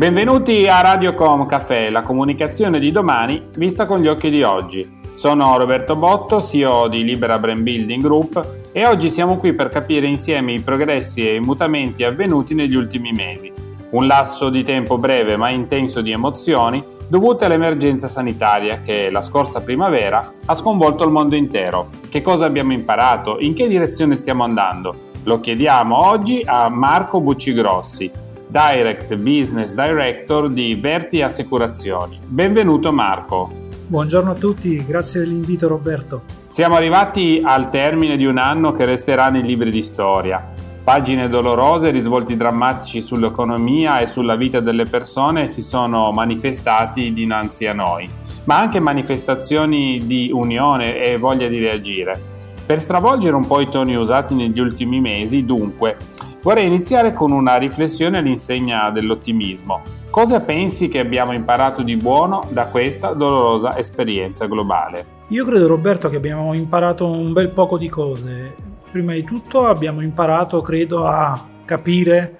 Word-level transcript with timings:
Benvenuti 0.00 0.66
a 0.66 0.80
Radiocom 0.80 1.44
Café, 1.44 1.90
la 1.90 2.00
comunicazione 2.00 2.78
di 2.78 2.90
domani 2.90 3.48
vista 3.56 3.84
con 3.84 4.00
gli 4.00 4.06
occhi 4.06 4.30
di 4.30 4.42
oggi. 4.42 5.00
Sono 5.12 5.58
Roberto 5.58 5.94
Botto, 5.94 6.40
CEO 6.40 6.88
di 6.88 7.04
Libera 7.04 7.38
Brand 7.38 7.60
Building 7.60 8.00
Group 8.00 8.70
e 8.72 8.86
oggi 8.86 9.10
siamo 9.10 9.36
qui 9.36 9.52
per 9.52 9.68
capire 9.68 10.06
insieme 10.06 10.54
i 10.54 10.60
progressi 10.60 11.28
e 11.28 11.34
i 11.34 11.40
mutamenti 11.40 12.02
avvenuti 12.02 12.54
negli 12.54 12.76
ultimi 12.76 13.12
mesi. 13.12 13.52
Un 13.90 14.06
lasso 14.06 14.48
di 14.48 14.62
tempo 14.62 14.96
breve 14.96 15.36
ma 15.36 15.50
intenso 15.50 16.00
di 16.00 16.12
emozioni 16.12 16.82
dovute 17.06 17.44
all'emergenza 17.44 18.08
sanitaria 18.08 18.80
che 18.80 19.10
la 19.10 19.20
scorsa 19.20 19.60
primavera 19.60 20.32
ha 20.46 20.54
sconvolto 20.54 21.04
il 21.04 21.10
mondo 21.10 21.36
intero. 21.36 21.90
Che 22.08 22.22
cosa 22.22 22.46
abbiamo 22.46 22.72
imparato? 22.72 23.36
In 23.38 23.52
che 23.52 23.68
direzione 23.68 24.16
stiamo 24.16 24.44
andando? 24.44 25.08
Lo 25.24 25.40
chiediamo 25.40 25.94
oggi 26.08 26.42
a 26.42 26.70
Marco 26.70 27.20
Buccigrossi, 27.20 28.10
Direct 28.50 29.14
Business 29.14 29.72
Director 29.74 30.50
di 30.50 30.74
Verti 30.74 31.22
Assicurazioni. 31.22 32.18
Benvenuto 32.26 32.92
Marco. 32.92 33.48
Buongiorno 33.86 34.32
a 34.32 34.34
tutti, 34.34 34.84
grazie 34.84 35.20
dell'invito 35.20 35.68
Roberto. 35.68 36.22
Siamo 36.48 36.74
arrivati 36.74 37.40
al 37.44 37.70
termine 37.70 38.16
di 38.16 38.24
un 38.24 38.38
anno 38.38 38.72
che 38.72 38.84
resterà 38.86 39.30
nei 39.30 39.44
libri 39.44 39.70
di 39.70 39.84
storia. 39.84 40.52
Pagine 40.82 41.28
dolorose, 41.28 41.90
risvolti 41.90 42.36
drammatici 42.36 43.02
sull'economia 43.02 44.00
e 44.00 44.08
sulla 44.08 44.34
vita 44.34 44.58
delle 44.58 44.86
persone 44.86 45.46
si 45.46 45.62
sono 45.62 46.10
manifestati 46.10 47.12
dinanzi 47.12 47.68
a 47.68 47.72
noi, 47.72 48.10
ma 48.44 48.58
anche 48.58 48.80
manifestazioni 48.80 50.04
di 50.06 50.28
unione 50.32 50.98
e 51.04 51.18
voglia 51.18 51.46
di 51.46 51.60
reagire. 51.60 52.20
Per 52.66 52.80
stravolgere 52.80 53.36
un 53.36 53.46
po' 53.46 53.60
i 53.60 53.68
toni 53.68 53.94
usati 53.94 54.34
negli 54.34 54.58
ultimi 54.58 55.00
mesi, 55.00 55.44
dunque, 55.44 55.96
Vorrei 56.42 56.66
iniziare 56.66 57.12
con 57.12 57.32
una 57.32 57.56
riflessione 57.56 58.16
all'insegna 58.16 58.90
dell'ottimismo. 58.90 59.82
Cosa 60.08 60.40
pensi 60.40 60.88
che 60.88 60.98
abbiamo 60.98 61.32
imparato 61.32 61.82
di 61.82 61.96
buono 61.96 62.40
da 62.48 62.68
questa 62.68 63.12
dolorosa 63.12 63.76
esperienza 63.76 64.46
globale? 64.46 65.18
Io 65.28 65.44
credo 65.44 65.66
Roberto 65.66 66.08
che 66.08 66.16
abbiamo 66.16 66.54
imparato 66.54 67.06
un 67.06 67.34
bel 67.34 67.50
poco 67.50 67.76
di 67.76 67.90
cose. 67.90 68.54
Prima 68.90 69.12
di 69.12 69.22
tutto 69.22 69.66
abbiamo 69.66 70.00
imparato, 70.00 70.62
credo, 70.62 71.06
a 71.06 71.46
capire 71.66 72.38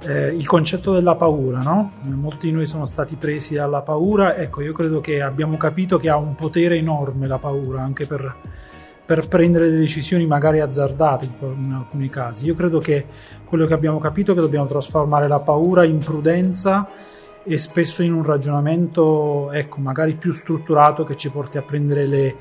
eh, 0.00 0.34
il 0.34 0.44
concetto 0.44 0.92
della 0.92 1.14
paura, 1.14 1.60
no? 1.60 1.92
Molti 2.02 2.48
di 2.48 2.52
noi 2.52 2.66
sono 2.66 2.84
stati 2.84 3.14
presi 3.14 3.54
dalla 3.54 3.80
paura, 3.80 4.34
ecco, 4.34 4.60
io 4.60 4.72
credo 4.72 5.00
che 5.00 5.22
abbiamo 5.22 5.56
capito 5.56 5.98
che 5.98 6.08
ha 6.08 6.16
un 6.16 6.34
potere 6.34 6.78
enorme 6.78 7.28
la 7.28 7.38
paura 7.38 7.80
anche 7.80 8.06
per 8.06 8.34
per 9.06 9.28
prendere 9.28 9.70
decisioni 9.70 10.26
magari 10.26 10.58
azzardate 10.58 11.30
in 11.40 11.72
alcuni 11.72 12.10
casi. 12.10 12.44
Io 12.44 12.54
credo 12.56 12.80
che 12.80 13.06
quello 13.44 13.64
che 13.64 13.72
abbiamo 13.72 14.00
capito 14.00 14.32
è 14.32 14.34
che 14.34 14.40
dobbiamo 14.40 14.66
trasformare 14.66 15.28
la 15.28 15.38
paura 15.38 15.84
in 15.84 16.00
prudenza 16.00 16.88
e 17.44 17.58
spesso 17.58 18.02
in 18.02 18.12
un 18.12 18.24
ragionamento, 18.24 19.52
ecco, 19.52 19.80
magari 19.80 20.14
più 20.14 20.32
strutturato 20.32 21.04
che 21.04 21.16
ci 21.16 21.30
porti 21.30 21.56
a 21.56 21.62
prendere 21.62 22.06
le, 22.06 22.36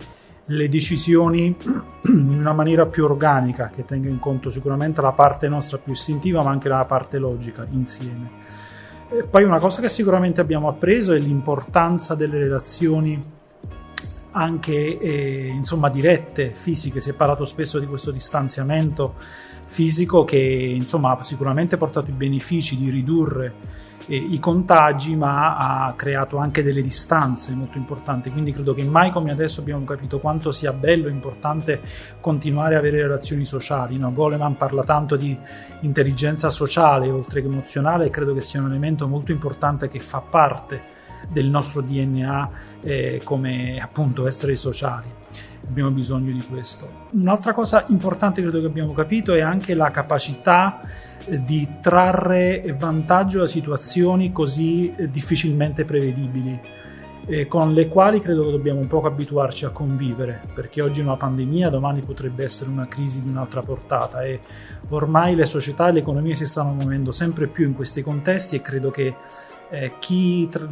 le 0.46 0.68
decisioni 0.68 1.56
in 2.06 2.40
una 2.40 2.54
maniera 2.54 2.88
più 2.88 3.04
organica, 3.04 3.70
che 3.70 3.86
tenga 3.86 4.10
in 4.10 4.18
conto 4.18 4.50
sicuramente 4.50 5.02
la 5.02 5.12
parte 5.12 5.48
nostra 5.48 5.78
più 5.78 5.94
istintiva, 5.94 6.42
ma 6.42 6.50
anche 6.50 6.68
la 6.68 6.84
parte 6.86 7.20
logica 7.20 7.68
insieme. 7.70 8.32
E 9.12 9.24
poi 9.24 9.44
una 9.44 9.60
cosa 9.60 9.82
che 9.82 9.90
sicuramente 9.90 10.42
abbiamo 10.42 10.68
appreso 10.68 11.14
è 11.14 11.20
l'importanza 11.20 12.16
delle 12.16 12.40
relazioni 12.40 13.34
anche 14.36 14.97
eh, 15.00 15.47
insomma 15.47 15.89
dirette, 15.89 16.53
fisiche, 16.53 17.00
si 17.00 17.09
è 17.09 17.14
parlato 17.14 17.45
spesso 17.45 17.80
di 17.80 17.86
questo 17.86 18.11
distanziamento 18.11 19.16
fisico 19.67 20.25
che 20.25 20.38
insomma 20.38 21.17
ha 21.17 21.23
sicuramente 21.23 21.78
portato 21.78 22.09
i 22.09 22.14
benefici 22.14 22.78
di 22.78 22.89
ridurre 22.89 23.53
eh, 24.08 24.16
i 24.16 24.39
contagi 24.39 25.16
ma 25.16 25.88
ha 25.88 25.94
creato 25.95 26.38
anche 26.38 26.63
delle 26.63 26.81
distanze 26.81 27.53
molto 27.53 27.78
importanti 27.78 28.29
quindi 28.29 28.53
credo 28.53 28.74
che 28.74 28.84
mai 28.84 29.12
come 29.12 29.31
adesso 29.31 29.62
abbiamo 29.62 29.84
capito 29.84 30.19
quanto 30.19 30.51
sia 30.51 30.72
bello 30.72 31.07
e 31.07 31.12
importante 31.12 31.81
continuare 32.19 32.75
a 32.75 32.79
avere 32.79 33.01
relazioni 33.01 33.44
sociali 33.44 33.97
no? 33.97 34.13
Goleman 34.13 34.56
parla 34.56 34.84
tanto 34.84 35.16
di 35.16 35.38
intelligenza 35.81 36.50
sociale 36.50 37.09
oltre 37.09 37.41
che 37.41 37.47
emozionale 37.47 38.06
e 38.06 38.09
credo 38.09 38.34
che 38.34 38.41
sia 38.41 38.62
un 38.62 38.68
elemento 38.68 39.07
molto 39.07 39.31
importante 39.31 39.90
che 39.90 40.00
fa 40.00 40.19
parte 40.19 40.94
del 41.30 41.50
nostro 41.50 41.81
DNA 41.81 42.50
eh, 42.81 43.22
come 43.24 43.80
appunto 43.81 44.28
esseri 44.28 44.56
sociali. 44.56 45.08
Abbiamo 45.68 45.90
bisogno 45.90 46.31
di 46.31 46.44
questo. 46.47 46.88
Un'altra 47.12 47.53
cosa 47.53 47.86
importante 47.90 48.41
credo 48.41 48.59
che 48.59 48.68
abbiamo 48.68 48.94
capito 48.94 49.34
è 49.34 49.41
anche 49.41 49.74
la 49.74 49.90
capacità 49.90 50.81
eh, 51.25 51.44
di 51.44 51.68
trarre 51.81 52.75
vantaggio 52.78 53.40
da 53.40 53.47
situazioni 53.47 54.31
così 54.31 54.94
eh, 54.96 55.09
difficilmente 55.09 55.84
prevedibili. 55.84 56.74
Eh, 57.28 57.47
con 57.47 57.74
le 57.74 57.88
quali 57.88 58.22
credo 58.22 58.46
che 58.46 58.52
dobbiamo 58.52 58.81
un 58.81 58.88
po' 58.88 59.02
abituarci 59.02 59.66
a 59.66 59.69
convivere, 59.69 60.42
perché 60.53 60.84
oggi 60.84 61.00
è 61.00 61.03
una 61.03 61.18
pandemia, 61.18 61.72
domani 61.72 62.02
potrebbe 62.02 62.44
essere 62.44 62.69
una 62.69 62.88
crisi 62.88 63.24
di 63.24 63.28
un'altra 63.28 63.63
portata 63.63 64.24
e 64.24 64.42
ormai 64.90 65.34
le 65.34 65.46
società 65.46 65.88
e 65.88 65.94
le 65.94 66.00
economie 66.00 66.36
si 66.36 66.46
stanno 66.46 66.74
muovendo 66.74 67.12
sempre 67.12 67.47
più 67.47 67.66
in 67.66 67.74
questi 67.74 68.03
contesti 68.03 68.57
e 68.57 68.62
credo 68.62 68.92
che 68.92 69.16
eh, 69.70 69.94
chi 70.00 70.48
tr- 70.50 70.68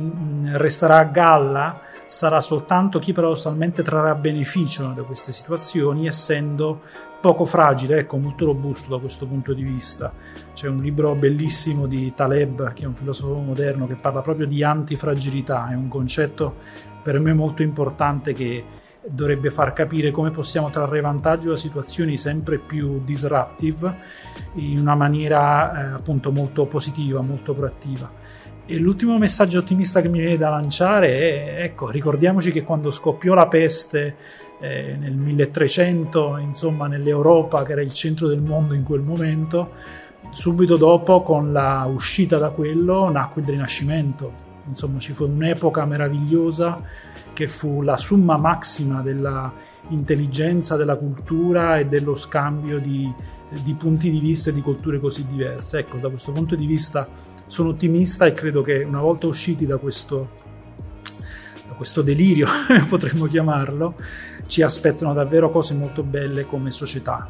resterà 0.54 0.98
a 0.98 1.04
galla 1.04 1.81
sarà 2.06 2.42
soltanto 2.42 3.00
chi 3.00 3.12
paradossalmente 3.12 3.81
trarrà 3.81 4.14
beneficio 4.16 4.92
da 4.96 5.04
queste 5.04 5.31
situazioni, 5.31 6.08
essendo 6.08 6.81
poco 7.20 7.46
fragile, 7.46 8.00
ecco, 8.00 8.18
molto 8.18 8.46
robusto 8.46 8.90
da 8.90 9.00
questo 9.00 9.26
punto 9.26 9.53
di 9.53 9.64
vista. 9.64 10.14
C'è 10.53 10.68
un 10.68 10.82
libro 10.82 11.16
bellissimo 11.16 11.88
di 11.88 12.14
Taleb, 12.14 12.74
che 12.74 12.84
è 12.84 12.86
un 12.86 12.96
filosofo 12.96 13.40
moderno, 13.40 13.88
che 13.88 13.96
parla 13.96 14.22
proprio 14.22 14.46
di 14.46 14.62
antifragilità, 14.62 15.70
è 15.70 15.74
un 15.74 15.88
concetto 15.88 16.58
per 17.02 17.20
me 17.20 17.34
molto 17.34 17.62
importante 17.62 18.34
che 18.34 18.64
dovrebbe 19.06 19.52
far 19.52 19.74
capire 19.74 20.12
come 20.12 20.32
possiamo 20.32 20.70
trarre 20.70 21.02
vantaggio 21.02 21.50
da 21.50 21.58
situazioni 21.58 22.18
sempre 22.18 22.58
più 22.58 23.03
disruptive 23.03 23.98
in 24.53 24.80
una 24.80 24.96
maniera 24.96 25.74
eh, 25.74 25.94
appunto 25.94 26.32
molto 26.32 26.66
positiva, 26.66 27.22
molto 27.22 27.53
proattiva. 27.53 28.22
E 28.66 28.78
l'ultimo 28.78 29.18
messaggio 29.18 29.59
ottimista 29.59 30.00
che 30.00 30.07
mi 30.07 30.19
viene 30.19 30.38
da 30.38 30.50
lanciare 30.50 31.57
è, 31.57 31.63
ecco, 31.63 31.90
ricordiamoci 31.90 32.53
che 32.53 32.63
quando 32.63 32.91
scoppiò 32.91 33.34
la 33.34 33.47
peste 33.47 34.16
eh, 34.62 34.96
nel 34.97 35.12
1300, 35.13 36.38
insomma, 36.38 36.88
nell'Europa, 36.88 37.63
che 37.63 37.73
era 37.73 37.81
il 37.81 37.91
centro 37.91 38.28
del 38.28 38.41
mondo 38.41 38.73
in 38.73 38.84
quel 38.84 39.02
momento, 39.02 39.72
subito 40.29 40.78
dopo, 40.78 41.23
con 41.23 41.52
la 41.52 41.85
uscita 41.94 42.38
da 42.38 42.52
quello, 42.52 43.09
nacque 43.09 43.41
il 43.41 43.50
Rinascimento. 43.50 44.31
Insomma, 44.69 44.97
ci 45.00 45.12
fu 45.12 45.25
un'epoca 45.25 45.84
meravigliosa 45.84 46.81
che 47.34 47.50
fu 47.50 47.81
la 47.81 47.97
summa 47.97 48.38
massima 48.38 49.02
della 49.02 49.52
intelligenza, 49.90 50.78
della 50.78 50.96
cultura 50.96 51.79
e 51.79 51.88
dello 51.88 52.16
scambio 52.16 52.79
di, 52.79 53.12
di 53.62 53.73
punti 53.73 54.09
di 54.09 54.19
vista 54.19 54.52
e 54.52 54.53
di 54.53 54.62
culture 54.62 55.02
così 55.02 55.25
diverse. 55.25 55.79
Ecco, 55.79 55.97
da 55.97 56.07
questo 56.07 56.31
punto 56.31 56.56
di 56.56 56.66
vista 56.66 57.06
sono 57.53 57.69
ottimista 57.69 58.25
e 58.25 58.34
credo 58.34 58.64
che 58.64 58.81
una 58.81 59.00
volta 59.00 59.28
usciti 59.28 59.68
da 59.68 59.78
questo, 59.78 60.30
da 61.68 61.75
questo 61.75 62.02
delirio, 62.02 62.47
potremmo 62.90 63.28
chiamarlo, 63.28 63.94
ci 64.47 64.64
aspettano 64.64 65.14
davvero 65.14 65.52
cose 65.52 65.75
molto 65.75 66.02
belle 66.02 66.47
come 66.47 66.72
società. 66.72 67.30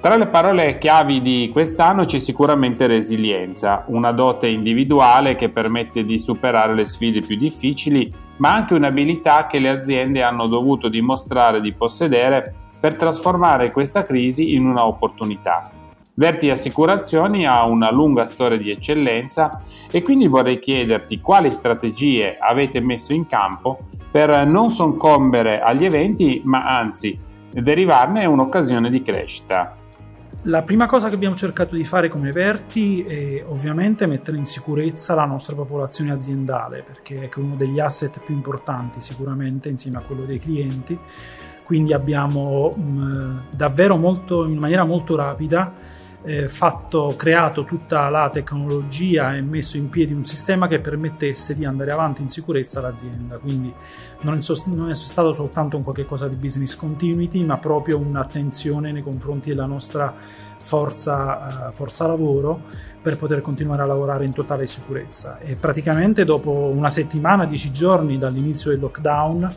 Tra 0.00 0.16
le 0.16 0.28
parole 0.28 0.78
chiavi 0.78 1.20
di 1.20 1.50
quest'anno 1.52 2.06
c'è 2.06 2.20
sicuramente 2.20 2.86
resilienza, 2.86 3.84
una 3.88 4.12
dote 4.12 4.48
individuale 4.48 5.34
che 5.34 5.50
permette 5.50 6.02
di 6.02 6.18
superare 6.18 6.72
le 6.74 6.84
sfide 6.84 7.20
più 7.20 7.36
difficili, 7.36 8.10
ma 8.38 8.54
anche 8.54 8.72
un'abilità 8.72 9.46
che 9.46 9.58
le 9.58 9.68
aziende 9.68 10.22
hanno 10.22 10.46
dovuto 10.46 10.88
dimostrare 10.88 11.60
di 11.60 11.74
possedere 11.74 12.54
per 12.80 12.94
trasformare 12.94 13.72
questa 13.72 14.04
crisi 14.04 14.54
in 14.54 14.64
una 14.64 14.86
opportunità. 14.86 15.70
Verti 16.20 16.50
Assicurazioni 16.50 17.46
ha 17.46 17.64
una 17.64 17.90
lunga 17.90 18.26
storia 18.26 18.58
di 18.58 18.70
eccellenza 18.70 19.62
e 19.90 20.02
quindi 20.02 20.26
vorrei 20.26 20.58
chiederti 20.58 21.18
quali 21.18 21.50
strategie 21.50 22.36
avete 22.38 22.78
messo 22.80 23.14
in 23.14 23.26
campo 23.26 23.86
per 24.10 24.46
non 24.46 24.68
soccombere 24.68 25.62
agli 25.62 25.86
eventi, 25.86 26.42
ma 26.44 26.76
anzi 26.76 27.18
derivarne 27.50 28.26
un'occasione 28.26 28.90
di 28.90 29.00
crescita. 29.00 29.74
La 30.42 30.60
prima 30.60 30.84
cosa 30.84 31.08
che 31.08 31.14
abbiamo 31.14 31.36
cercato 31.36 31.74
di 31.74 31.84
fare 31.84 32.10
come 32.10 32.32
Verti 32.32 33.02
è 33.02 33.42
ovviamente 33.48 34.04
mettere 34.04 34.36
in 34.36 34.44
sicurezza 34.44 35.14
la 35.14 35.24
nostra 35.24 35.54
popolazione 35.54 36.12
aziendale, 36.12 36.84
perché 36.86 37.30
è 37.30 37.38
uno 37.38 37.54
degli 37.56 37.80
asset 37.80 38.20
più 38.20 38.34
importanti 38.34 39.00
sicuramente 39.00 39.70
insieme 39.70 39.96
a 39.96 40.00
quello 40.02 40.26
dei 40.26 40.38
clienti. 40.38 40.98
Quindi 41.64 41.94
abbiamo 41.94 42.74
mh, 42.76 43.44
davvero 43.52 43.96
molto, 43.96 44.44
in 44.44 44.58
maniera 44.58 44.84
molto 44.84 45.16
rapida 45.16 45.98
eh, 46.22 46.48
fatto, 46.48 47.14
creato 47.16 47.64
tutta 47.64 48.08
la 48.08 48.28
tecnologia 48.30 49.34
e 49.34 49.40
messo 49.40 49.76
in 49.76 49.88
piedi 49.88 50.12
un 50.12 50.26
sistema 50.26 50.68
che 50.68 50.78
permettesse 50.78 51.54
di 51.54 51.64
andare 51.64 51.90
avanti 51.90 52.22
in 52.22 52.28
sicurezza 52.28 52.80
l'azienda. 52.80 53.38
Quindi 53.38 53.72
non 54.20 54.36
è, 54.36 54.40
sost- 54.40 54.66
non 54.66 54.90
è 54.90 54.94
stato 54.94 55.32
soltanto 55.32 55.76
un 55.76 55.82
qualche 55.82 56.04
cosa 56.04 56.28
di 56.28 56.36
business 56.36 56.76
continuity, 56.76 57.42
ma 57.44 57.56
proprio 57.56 57.98
un'attenzione 57.98 58.92
nei 58.92 59.02
confronti 59.02 59.48
della 59.48 59.66
nostra 59.66 60.14
forza, 60.62 61.68
uh, 61.68 61.72
forza 61.72 62.06
lavoro 62.06 62.60
per 63.00 63.16
poter 63.16 63.40
continuare 63.40 63.82
a 63.82 63.86
lavorare 63.86 64.26
in 64.26 64.32
totale 64.32 64.66
sicurezza. 64.66 65.38
E 65.38 65.54
praticamente 65.54 66.24
dopo 66.24 66.50
una 66.50 66.90
settimana, 66.90 67.46
dieci 67.46 67.72
giorni 67.72 68.18
dall'inizio 68.18 68.70
del 68.70 68.80
lockdown, 68.80 69.54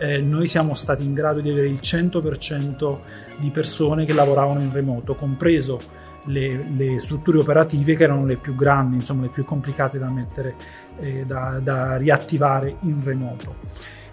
eh, 0.00 0.18
noi 0.22 0.46
siamo 0.46 0.72
stati 0.72 1.04
in 1.04 1.12
grado 1.12 1.40
di 1.40 1.50
avere 1.50 1.68
il 1.68 1.78
100% 1.82 2.98
di 3.38 3.50
persone 3.50 4.06
che 4.06 4.14
lavoravano 4.14 4.60
in 4.60 4.72
remoto, 4.72 5.14
compreso 5.14 5.78
le, 6.24 6.64
le, 6.74 6.98
strutture 7.00 7.38
operative 7.38 7.94
che 7.94 8.04
erano 8.04 8.24
le 8.24 8.36
più 8.36 8.54
grandi, 8.54 8.96
insomma 8.96 9.22
le 9.22 9.28
più 9.28 9.44
complicate 9.44 9.98
da 9.98 10.08
mettere, 10.08 10.54
eh, 11.00 11.24
da, 11.26 11.60
da 11.62 11.98
riattivare 11.98 12.76
in 12.80 13.04
remoto. 13.04 13.56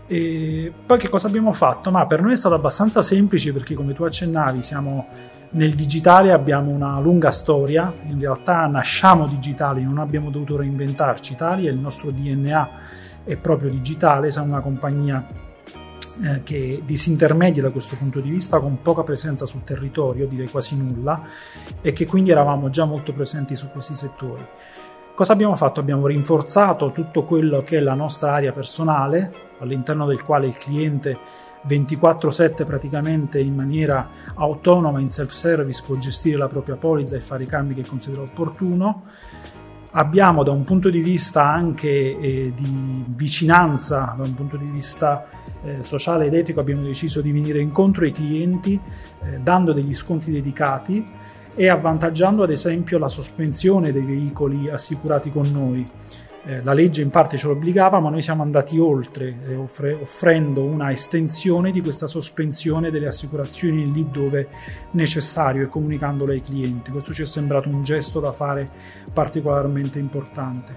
E 0.07 0.73
poi 0.85 0.97
che 0.99 1.07
cosa 1.07 1.27
abbiamo 1.27 1.53
fatto? 1.53 1.89
Ma 1.89 2.05
per 2.05 2.21
noi 2.21 2.33
è 2.33 2.37
stato 2.37 2.55
abbastanza 2.55 3.01
semplice 3.01 3.53
perché 3.53 3.73
come 3.73 3.93
tu 3.93 4.03
accennavi 4.03 4.61
siamo 4.61 5.07
nel 5.51 5.73
digitale 5.73 6.33
abbiamo 6.33 6.71
una 6.71 6.99
lunga 6.99 7.31
storia, 7.31 7.93
in 8.07 8.19
realtà 8.19 8.65
nasciamo 8.67 9.25
digitali, 9.25 9.83
non 9.83 9.99
abbiamo 9.99 10.29
dovuto 10.29 10.57
reinventarci, 10.57 11.31
Italia, 11.31 11.71
il 11.71 11.77
nostro 11.77 12.11
DNA 12.11 12.69
è 13.23 13.37
proprio 13.37 13.69
digitale, 13.69 14.29
siamo 14.29 14.51
una 14.51 14.59
compagnia 14.59 15.25
eh, 16.23 16.43
che 16.43 16.81
disintermedia 16.85 17.61
da 17.61 17.69
questo 17.69 17.95
punto 17.95 18.19
di 18.19 18.29
vista 18.29 18.59
con 18.59 18.81
poca 18.81 19.03
presenza 19.03 19.45
sul 19.45 19.63
territorio, 19.63 20.27
direi 20.27 20.49
quasi 20.49 20.75
nulla, 20.75 21.23
e 21.81 21.91
che 21.93 22.05
quindi 22.05 22.31
eravamo 22.31 22.69
già 22.69 22.85
molto 22.85 23.13
presenti 23.13 23.55
su 23.55 23.69
questi 23.69 23.95
settori. 23.95 24.45
Cosa 25.13 25.33
abbiamo 25.33 25.55
fatto? 25.55 25.79
Abbiamo 25.79 26.07
rinforzato 26.07 26.91
tutto 26.91 27.23
quello 27.23 27.63
che 27.63 27.77
è 27.77 27.79
la 27.79 27.95
nostra 27.95 28.33
area 28.33 28.51
personale, 28.51 29.31
all'interno 29.59 30.05
del 30.05 30.23
quale 30.23 30.47
il 30.47 30.55
cliente 30.55 31.17
24/7 31.67 32.65
praticamente 32.65 33.39
in 33.39 33.55
maniera 33.55 34.09
autonoma 34.35 34.99
in 34.99 35.09
self-service 35.09 35.83
può 35.85 35.97
gestire 35.97 36.37
la 36.37 36.47
propria 36.47 36.75
polizza 36.75 37.15
e 37.15 37.19
fare 37.19 37.43
i 37.43 37.47
cambi 37.47 37.73
che 37.73 37.85
considera 37.85 38.21
opportuno. 38.21 39.03
Abbiamo 39.91 40.43
da 40.43 40.51
un 40.51 40.63
punto 40.63 40.89
di 40.89 41.01
vista 41.01 41.51
anche 41.51 41.89
eh, 41.89 42.53
di 42.55 43.03
vicinanza, 43.07 44.13
da 44.15 44.23
un 44.23 44.35
punto 44.35 44.57
di 44.57 44.69
vista 44.69 45.27
eh, 45.63 45.83
sociale 45.83 46.25
ed 46.25 46.33
etico, 46.33 46.59
abbiamo 46.59 46.83
deciso 46.83 47.21
di 47.21 47.31
venire 47.31 47.59
incontro 47.59 48.05
ai 48.05 48.11
clienti 48.11 48.79
eh, 49.23 49.39
dando 49.39 49.73
degli 49.73 49.93
sconti 49.93 50.31
dedicati 50.31 51.05
e 51.55 51.69
avvantaggiando 51.69 52.43
ad 52.43 52.51
esempio 52.51 52.99
la 52.99 53.07
sospensione 53.07 53.91
dei 53.91 54.03
veicoli 54.03 54.69
assicurati 54.69 55.31
con 55.31 55.51
noi. 55.51 55.89
Eh, 56.49 56.63
la 56.63 56.71
legge 56.71 57.01
in 57.01 57.09
parte 57.09 57.35
ce 57.35 57.45
lo 57.45 57.51
obbligava, 57.51 57.99
ma 57.99 58.09
noi 58.09 58.21
siamo 58.21 58.41
andati 58.41 58.79
oltre, 58.79 59.35
eh, 59.49 59.55
offre, 59.55 59.91
offrendo 59.91 60.63
una 60.63 60.93
estensione 60.93 61.71
di 61.71 61.81
questa 61.81 62.07
sospensione 62.07 62.89
delle 62.89 63.07
assicurazioni 63.07 63.91
lì 63.91 64.07
dove 64.09 64.47
necessario 64.91 65.63
e 65.63 65.67
comunicandolo 65.67 66.31
ai 66.31 66.41
clienti. 66.41 66.89
Questo 66.89 67.11
ci 67.11 67.23
è 67.23 67.25
sembrato 67.25 67.67
un 67.67 67.83
gesto 67.83 68.21
da 68.21 68.31
fare 68.31 68.65
particolarmente 69.11 69.99
importante. 69.99 70.73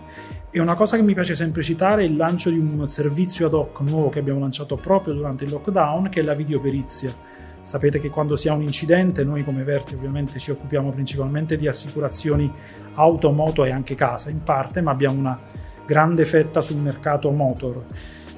E 0.51 0.59
una 0.59 0.75
cosa 0.75 0.97
che 0.97 1.03
mi 1.03 1.15
piace 1.15 1.37
sempre 1.37 1.63
citare 1.63 2.03
è 2.03 2.07
il 2.07 2.17
lancio 2.17 2.51
di 2.51 2.59
un 2.59 2.85
servizio 2.89 3.47
ad 3.47 3.55
hoc 3.55 3.79
nuovo 3.83 4.09
che 4.09 4.19
abbiamo 4.19 4.41
lanciato 4.41 4.75
proprio 4.75 5.15
durante 5.15 5.45
il 5.45 5.51
lockdown, 5.51 6.09
che 6.09 6.19
è 6.19 6.25
la 6.25 6.35
videoperizia. 6.35 7.30
Sapete 7.63 8.01
che 8.01 8.09
quando 8.09 8.37
si 8.37 8.49
ha 8.49 8.55
un 8.55 8.63
incidente, 8.63 9.23
noi 9.23 9.45
come 9.45 9.63
Verti 9.63 9.95
ovviamente 9.95 10.39
ci 10.39 10.51
occupiamo 10.51 10.91
principalmente 10.91 11.57
di 11.57 11.69
assicurazioni 11.69 12.51
auto, 12.95 13.31
moto 13.31 13.65
e 13.65 13.71
anche 13.71 13.95
casa 13.95 14.31
in 14.31 14.43
parte, 14.43 14.81
ma 14.81 14.91
abbiamo 14.91 15.19
una 15.19 15.39
grande 15.87 16.25
fetta 16.25 16.61
sul 16.61 16.77
mercato 16.77 17.31
motor, 17.31 17.85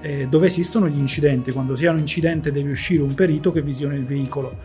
eh, 0.00 0.26
dove 0.28 0.46
esistono 0.46 0.88
gli 0.88 0.98
incidenti. 0.98 1.52
Quando 1.52 1.76
si 1.76 1.86
ha 1.86 1.92
un 1.92 1.98
incidente 1.98 2.52
deve 2.52 2.70
uscire 2.70 3.02
un 3.02 3.14
perito 3.14 3.52
che 3.52 3.62
visiona 3.62 3.94
il 3.94 4.04
veicolo. 4.04 4.58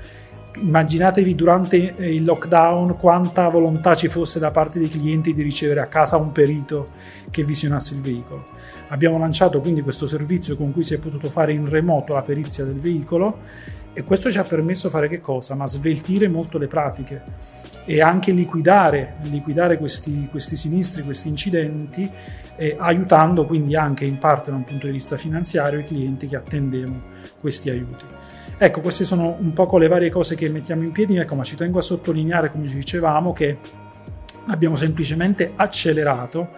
Immaginatevi 0.59 1.35
durante 1.35 1.95
eh, 1.95 2.15
il 2.15 2.25
lockdown 2.25 2.97
quanta 2.97 3.47
volontà 3.47 3.93
ci 3.93 4.07
fosse 4.07 4.39
da 4.39 4.49
parte 4.49 4.79
dei 4.79 4.89
clienti 4.89 5.35
di 5.35 5.43
ricevere 5.43 5.81
a 5.81 5.85
casa 5.85 6.17
un 6.17 6.31
perito 6.31 6.89
che 7.29 7.43
visionasse 7.43 7.93
il 7.93 8.01
veicolo. 8.01 8.45
Abbiamo 8.87 9.19
lanciato 9.19 9.61
quindi 9.61 9.81
questo 9.81 10.07
servizio 10.07 10.57
con 10.57 10.71
cui 10.71 10.83
si 10.83 10.95
è 10.95 10.99
potuto 10.99 11.29
fare 11.29 11.53
in 11.53 11.69
remoto 11.69 12.13
la 12.13 12.23
perizia 12.23 12.63
del 12.63 12.79
veicolo 12.79 13.39
e 13.97 14.03
questo 14.03 14.29
ci 14.29 14.37
ha 14.37 14.43
permesso 14.43 14.91
fare 14.91 15.07
che 15.07 15.19
cosa? 15.19 15.55
Ma 15.55 15.65
sveltire 15.65 16.27
molto 16.27 16.59
le 16.59 16.67
pratiche 16.67 17.23
e 17.83 17.99
anche 17.99 18.31
liquidare, 18.31 19.15
liquidare 19.23 19.79
questi, 19.79 20.27
questi 20.29 20.55
sinistri, 20.55 21.01
questi 21.01 21.29
incidenti 21.29 22.07
eh, 22.57 22.75
aiutando 22.77 23.47
quindi 23.47 23.75
anche 23.75 24.05
in 24.05 24.19
parte 24.19 24.51
da 24.51 24.57
un 24.57 24.65
punto 24.65 24.85
di 24.85 24.91
vista 24.91 25.17
finanziario 25.17 25.79
i 25.79 25.83
clienti 25.83 26.27
che 26.27 26.35
attendevano 26.35 27.01
questi 27.41 27.71
aiuti. 27.71 28.05
Ecco, 28.59 28.81
queste 28.81 29.03
sono 29.03 29.35
un 29.39 29.53
po' 29.53 29.77
le 29.79 29.87
varie 29.87 30.11
cose 30.11 30.35
che 30.35 30.47
mettiamo 30.47 30.83
in 30.83 30.91
piedi, 30.91 31.17
ecco, 31.17 31.33
ma 31.33 31.43
ci 31.43 31.55
tengo 31.55 31.79
a 31.79 31.81
sottolineare, 31.81 32.51
come 32.51 32.67
dicevamo, 32.67 33.33
che 33.33 33.57
abbiamo 34.45 34.75
semplicemente 34.75 35.53
accelerato 35.55 36.49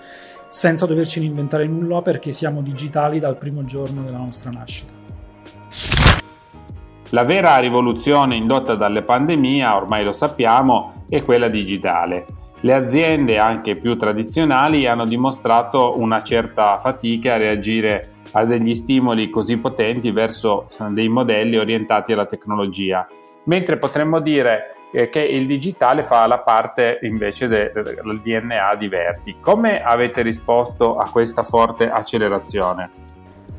senza 0.49 0.85
doverci 0.85 1.23
inventare 1.23 1.65
nulla 1.67 2.01
perché 2.01 2.33
siamo 2.33 2.61
digitali 2.61 3.17
dal 3.17 3.37
primo 3.37 3.63
giorno 3.63 4.03
della 4.03 4.17
nostra 4.17 4.51
nascita. 4.51 4.98
La 7.11 7.23
vera 7.23 7.57
rivoluzione 7.57 8.35
indotta 8.35 8.75
dalle 8.75 9.01
pandemie, 9.01 9.65
ormai 9.65 10.03
lo 10.03 10.11
sappiamo, 10.11 11.05
è 11.09 11.23
quella 11.23 11.47
digitale. 11.47 12.25
Le 12.61 12.73
aziende 12.73 13.39
anche 13.39 13.77
più 13.77 13.97
tradizionali 13.97 14.85
hanno 14.85 15.05
dimostrato 15.05 15.97
una 15.97 16.21
certa 16.21 16.77
fatica 16.77 17.33
a 17.33 17.37
reagire 17.37 18.11
a 18.33 18.45
degli 18.45 18.75
stimoli 18.75 19.31
così 19.31 19.57
potenti 19.57 20.11
verso 20.11 20.67
dei 20.89 21.09
modelli 21.09 21.57
orientati 21.57 22.13
alla 22.13 22.27
tecnologia, 22.27 23.07
mentre 23.45 23.77
potremmo 23.77 24.19
dire 24.19 24.75
eh, 24.93 25.09
che 25.09 25.21
il 25.21 25.47
digitale 25.47 26.03
fa 26.03 26.27
la 26.27 26.39
parte 26.39 26.99
invece 27.01 27.47
del 27.47 27.71
de, 27.73 28.21
DNA 28.21 28.75
di 28.75 28.87
Verti. 28.87 29.37
Come 29.39 29.81
avete 29.81 30.21
risposto 30.21 30.97
a 30.97 31.09
questa 31.09 31.41
forte 31.41 31.89
accelerazione? 31.89 33.07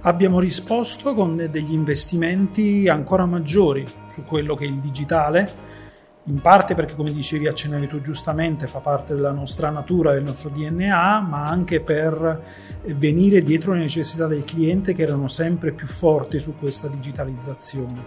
Abbiamo 0.03 0.41
risposto 0.41 1.13
con 1.15 1.37
degli 1.51 1.75
investimenti 1.75 2.89
ancora 2.89 3.27
maggiori 3.27 3.87
su 4.09 4.25
quello 4.25 4.55
che 4.55 4.65
è 4.65 4.69
il 4.69 4.81
digitale 4.81 5.69
in 6.25 6.41
parte 6.41 6.75
perché 6.75 6.95
come 6.95 7.13
dicevi 7.13 7.47
accennavi 7.47 7.87
tu 7.87 8.01
giustamente 8.01 8.67
fa 8.67 8.79
parte 8.79 9.15
della 9.15 9.33
nostra 9.33 9.69
natura, 9.69 10.13
del 10.13 10.23
nostro 10.23 10.49
DNA, 10.49 11.21
ma 11.21 11.47
anche 11.47 11.81
per 11.81 12.43
venire 12.87 13.43
dietro 13.43 13.75
le 13.75 13.81
necessità 13.81 14.27
del 14.27 14.45
cliente 14.45 14.95
che 14.95 15.03
erano 15.03 15.29
sempre 15.29 15.73
più 15.73 15.87
forti 15.87 16.39
su 16.39 16.57
questa 16.59 16.89
digitalizzazione. 16.89 18.05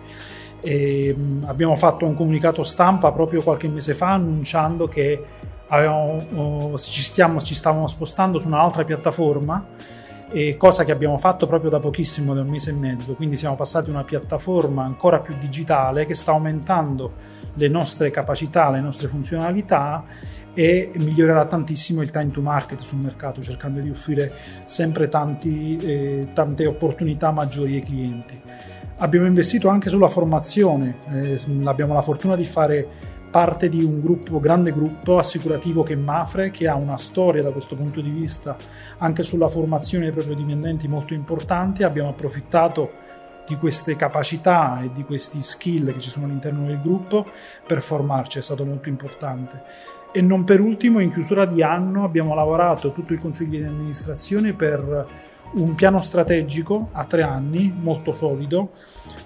E, 0.61 1.13
mh, 1.13 1.43
abbiamo 1.45 1.75
fatto 1.75 2.05
un 2.05 2.15
comunicato 2.15 2.63
stampa 2.63 3.11
proprio 3.11 3.43
qualche 3.43 3.67
mese 3.67 3.93
fa 3.93 4.13
annunciando 4.13 4.87
che 4.87 5.23
avevamo, 5.67 6.25
oh, 6.33 6.77
ci, 6.79 7.03
stiamo, 7.03 7.39
ci 7.39 7.53
stavamo 7.53 7.85
spostando 7.85 8.39
su 8.39 8.47
un'altra 8.47 8.83
piattaforma 8.83 10.01
cosa 10.57 10.83
che 10.83 10.91
abbiamo 10.91 11.17
fatto 11.17 11.45
proprio 11.45 11.69
da 11.69 11.79
pochissimo, 11.79 12.33
da 12.33 12.41
un 12.41 12.47
mese 12.47 12.71
e 12.71 12.73
mezzo, 12.73 13.13
quindi 13.13 13.37
siamo 13.37 13.55
passati 13.55 13.89
a 13.89 13.93
una 13.93 14.03
piattaforma 14.03 14.83
ancora 14.83 15.19
più 15.19 15.35
digitale 15.39 16.05
che 16.05 16.15
sta 16.15 16.31
aumentando 16.31 17.13
le 17.53 17.67
nostre 17.67 18.09
capacità, 18.09 18.69
le 18.71 18.79
nostre 18.79 19.07
funzionalità 19.07 20.03
e 20.53 20.91
migliorerà 20.95 21.45
tantissimo 21.45 22.01
il 22.01 22.11
time 22.11 22.31
to 22.31 22.41
market 22.41 22.79
sul 22.81 22.99
mercato, 22.99 23.41
cercando 23.41 23.79
di 23.79 23.89
offrire 23.89 24.33
sempre 24.65 25.07
tanti, 25.09 25.77
eh, 25.77 26.27
tante 26.33 26.65
opportunità 26.65 27.31
maggiori 27.31 27.75
ai 27.75 27.83
clienti. 27.83 28.39
Abbiamo 28.97 29.25
investito 29.25 29.69
anche 29.69 29.89
sulla 29.89 30.07
formazione, 30.07 30.97
eh, 31.11 31.39
abbiamo 31.65 31.93
la 31.93 32.01
fortuna 32.01 32.35
di 32.35 32.45
fare 32.45 32.87
parte 33.33 33.67
di 33.67 33.83
un 33.83 33.99
gruppo, 33.99 34.39
grande 34.39 34.71
gruppo 34.71 35.17
assicurativo 35.17 35.81
che 35.81 35.93
è 35.93 35.95
Mafre, 35.95 36.51
che 36.51 36.67
ha 36.67 36.75
una 36.75 36.97
storia 36.97 37.41
da 37.41 37.49
questo 37.49 37.75
punto 37.75 37.99
di 37.99 38.11
vista 38.11 38.55
anche 38.99 39.23
sulla 39.23 39.47
formazione 39.47 40.03
dei 40.03 40.13
propri 40.13 40.35
dipendenti 40.35 40.87
molto 40.87 41.15
importante. 41.15 41.83
Abbiamo 41.83 42.09
approfittato 42.09 42.91
di 43.47 43.55
queste 43.55 43.95
capacità 43.95 44.83
e 44.83 44.91
di 44.93 45.03
questi 45.03 45.41
skill 45.41 45.93
che 45.93 45.99
ci 45.99 46.11
sono 46.11 46.27
all'interno 46.27 46.67
del 46.67 46.79
gruppo 46.79 47.25
per 47.65 47.81
formarci, 47.81 48.37
è 48.37 48.43
stato 48.43 48.65
molto 48.65 48.87
importante. 48.87 49.63
E 50.11 50.21
non 50.21 50.43
per 50.43 50.59
ultimo, 50.61 50.99
in 50.99 51.11
chiusura 51.11 51.45
di 51.45 51.63
anno 51.63 52.03
abbiamo 52.03 52.35
lavorato 52.35 52.91
tutto 52.91 53.13
il 53.13 53.19
consiglio 53.19 53.57
di 53.57 53.65
amministrazione 53.65 54.53
per 54.53 55.07
un 55.53 55.75
piano 55.75 56.01
strategico 56.01 56.89
a 56.91 57.05
tre 57.05 57.21
anni 57.21 57.73
molto 57.75 58.11
solido 58.11 58.71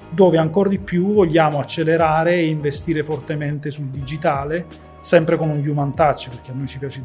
dove 0.09 0.37
ancora 0.37 0.69
di 0.69 0.79
più 0.79 1.13
vogliamo 1.13 1.59
accelerare 1.59 2.35
e 2.35 2.47
investire 2.47 3.03
fortemente 3.03 3.71
sul 3.71 3.87
digitale 3.87 4.65
sempre 4.99 5.37
con 5.37 5.49
un 5.49 5.65
human 5.65 5.93
touch 5.93 6.29
perché 6.29 6.51
a 6.51 6.53
noi 6.53 6.67
ci 6.67 6.79
piace 6.79 7.01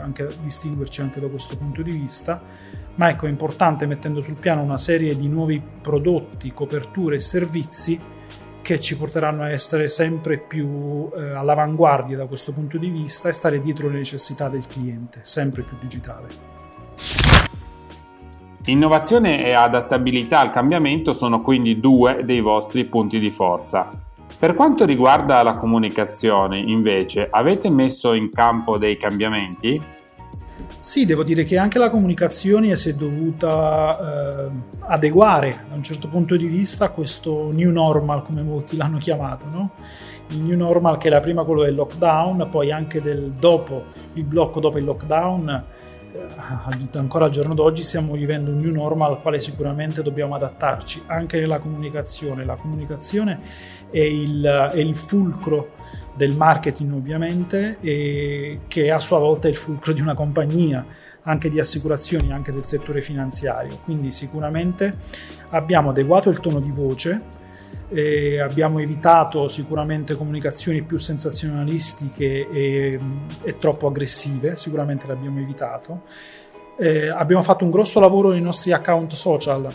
anche, 0.00 0.28
distinguerci 0.40 1.00
anche 1.00 1.20
da 1.20 1.28
questo 1.28 1.56
punto 1.56 1.82
di 1.82 1.92
vista 1.92 2.42
ma 2.96 3.10
ecco 3.10 3.26
è 3.26 3.28
importante 3.28 3.86
mettendo 3.86 4.20
sul 4.20 4.36
piano 4.36 4.62
una 4.62 4.78
serie 4.78 5.16
di 5.16 5.28
nuovi 5.28 5.62
prodotti, 5.80 6.52
coperture 6.52 7.16
e 7.16 7.20
servizi 7.20 8.00
che 8.62 8.80
ci 8.80 8.96
porteranno 8.96 9.42
a 9.42 9.50
essere 9.50 9.86
sempre 9.86 10.38
più 10.38 11.08
eh, 11.14 11.34
all'avanguardia 11.34 12.16
da 12.16 12.26
questo 12.26 12.52
punto 12.52 12.78
di 12.78 12.88
vista 12.88 13.28
e 13.28 13.32
stare 13.32 13.60
dietro 13.60 13.88
le 13.88 13.98
necessità 13.98 14.48
del 14.48 14.66
cliente, 14.66 15.20
sempre 15.22 15.62
più 15.62 15.76
digitale. 15.80 16.55
Innovazione 18.68 19.46
e 19.46 19.52
adattabilità 19.52 20.40
al 20.40 20.50
cambiamento 20.50 21.12
sono 21.12 21.40
quindi 21.40 21.78
due 21.78 22.22
dei 22.24 22.40
vostri 22.40 22.84
punti 22.84 23.20
di 23.20 23.30
forza. 23.30 23.88
Per 24.36 24.54
quanto 24.54 24.84
riguarda 24.84 25.40
la 25.44 25.54
comunicazione, 25.54 26.58
invece, 26.58 27.28
avete 27.30 27.70
messo 27.70 28.12
in 28.12 28.32
campo 28.32 28.76
dei 28.76 28.96
cambiamenti? 28.96 29.80
Sì, 30.80 31.06
devo 31.06 31.22
dire 31.22 31.44
che 31.44 31.56
anche 31.58 31.78
la 31.78 31.90
comunicazione 31.90 32.74
si 32.74 32.88
è 32.88 32.94
dovuta 32.94 33.98
eh, 34.00 34.50
adeguare 34.80 35.66
da 35.68 35.76
un 35.76 35.84
certo 35.84 36.08
punto 36.08 36.34
di 36.34 36.46
vista 36.46 36.86
a 36.86 36.88
questo 36.88 37.52
new 37.52 37.70
normal, 37.70 38.24
come 38.24 38.42
molti 38.42 38.76
l'hanno 38.76 38.98
chiamato, 38.98 39.44
no? 39.48 39.70
Il 40.30 40.40
new 40.40 40.56
normal 40.56 40.98
che 40.98 41.06
era 41.06 41.20
prima 41.20 41.44
quello 41.44 41.62
del 41.62 41.76
lockdown, 41.76 42.48
poi 42.50 42.72
anche 42.72 43.00
del 43.00 43.30
dopo, 43.38 43.84
il 44.14 44.24
blocco 44.24 44.58
dopo 44.58 44.78
il 44.78 44.84
lockdown, 44.84 45.64
ancora 46.92 47.26
al 47.26 47.30
giorno 47.30 47.54
d'oggi 47.54 47.82
stiamo 47.82 48.14
vivendo 48.14 48.50
un 48.50 48.60
new 48.60 48.72
normal 48.72 49.12
al 49.12 49.22
quale 49.22 49.40
sicuramente 49.40 50.02
dobbiamo 50.02 50.34
adattarci, 50.34 51.02
anche 51.06 51.38
nella 51.38 51.58
comunicazione. 51.58 52.44
La 52.44 52.56
comunicazione 52.56 53.40
è 53.90 54.00
il, 54.00 54.42
è 54.72 54.78
il 54.78 54.94
fulcro 54.94 55.74
del 56.14 56.32
marketing 56.32 56.94
ovviamente 56.94 57.76
e 57.80 58.60
che 58.68 58.90
a 58.90 58.98
sua 58.98 59.18
volta 59.18 59.48
è 59.48 59.50
il 59.50 59.56
fulcro 59.56 59.92
di 59.92 60.00
una 60.00 60.14
compagnia 60.14 60.84
anche 61.22 61.50
di 61.50 61.58
assicurazioni, 61.58 62.32
anche 62.32 62.52
del 62.52 62.64
settore 62.64 63.02
finanziario. 63.02 63.78
Quindi 63.84 64.10
sicuramente 64.10 64.96
abbiamo 65.50 65.90
adeguato 65.90 66.30
il 66.30 66.40
tono 66.40 66.60
di 66.60 66.70
voce, 66.70 67.20
eh, 67.88 68.40
abbiamo 68.40 68.80
evitato 68.80 69.48
sicuramente 69.48 70.16
comunicazioni 70.16 70.82
più 70.82 70.98
sensazionalistiche 70.98 72.48
e, 72.50 73.00
e 73.42 73.58
troppo 73.58 73.86
aggressive, 73.86 74.56
sicuramente 74.56 75.06
l'abbiamo 75.06 75.40
evitato. 75.40 76.02
Eh, 76.78 77.08
abbiamo 77.08 77.42
fatto 77.42 77.64
un 77.64 77.70
grosso 77.70 78.00
lavoro 78.00 78.30
nei 78.30 78.42
nostri 78.42 78.72
account 78.72 79.14
social 79.14 79.74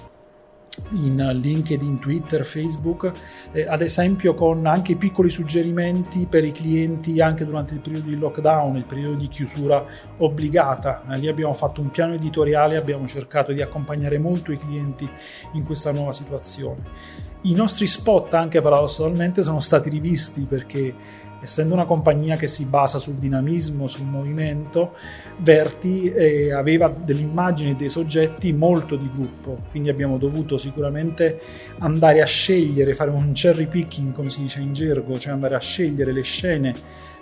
in 0.91 1.15
LinkedIn, 1.15 1.99
Twitter, 1.99 2.45
Facebook, 2.45 3.11
eh, 3.51 3.67
ad 3.67 3.81
esempio 3.81 4.33
con 4.33 4.65
anche 4.65 4.95
piccoli 4.95 5.29
suggerimenti 5.29 6.25
per 6.29 6.43
i 6.43 6.51
clienti 6.51 7.21
anche 7.21 7.45
durante 7.45 7.73
il 7.73 7.79
periodo 7.79 8.09
di 8.09 8.17
lockdown, 8.17 8.75
il 8.77 8.85
periodo 8.85 9.15
di 9.15 9.27
chiusura 9.27 9.85
obbligata. 10.17 11.03
Eh, 11.09 11.17
lì 11.17 11.27
abbiamo 11.27 11.53
fatto 11.53 11.81
un 11.81 11.89
piano 11.89 12.13
editoriale, 12.13 12.77
abbiamo 12.77 13.07
cercato 13.07 13.51
di 13.51 13.61
accompagnare 13.61 14.17
molto 14.17 14.51
i 14.51 14.57
clienti 14.57 15.09
in 15.53 15.63
questa 15.63 15.91
nuova 15.91 16.11
situazione. 16.11 17.29
I 17.43 17.53
nostri 17.53 17.87
spot 17.87 18.35
anche 18.35 18.61
paradossalmente 18.61 19.41
sono 19.41 19.61
stati 19.61 19.89
rivisti 19.89 20.43
perché 20.43 20.93
essendo 21.41 21.73
una 21.73 21.85
compagnia 21.85 22.37
che 22.37 22.47
si 22.47 22.65
basa 22.65 22.99
sul 22.99 23.15
dinamismo, 23.15 23.87
sul 23.87 24.05
movimento, 24.05 24.93
Verti 25.37 26.11
eh, 26.11 26.53
aveva 26.53 26.87
delle 26.87 27.21
immagini 27.21 27.71
e 27.71 27.75
dei 27.75 27.89
soggetti 27.89 28.53
molto 28.53 28.95
di 28.95 29.09
gruppo, 29.11 29.57
quindi 29.71 29.89
abbiamo 29.89 30.17
dovuto 30.17 30.57
sicuramente 30.57 31.39
andare 31.79 32.21
a 32.21 32.25
scegliere, 32.25 32.93
fare 32.93 33.09
un 33.09 33.31
cherry 33.33 33.65
picking 33.65 34.13
come 34.13 34.29
si 34.29 34.41
dice 34.41 34.59
in 34.59 34.73
gergo, 34.73 35.17
cioè 35.17 35.33
andare 35.33 35.55
a 35.55 35.59
scegliere 35.59 36.11
le 36.11 36.21
scene 36.21 36.75